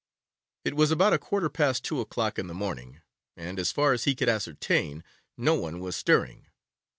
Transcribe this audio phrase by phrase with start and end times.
[0.65, 3.01] It was about a quarter past two o'clock in the morning,
[3.37, 5.03] and, as far as he could ascertain,
[5.37, 6.47] no one was stirring.